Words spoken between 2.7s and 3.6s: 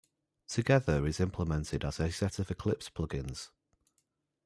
plugins.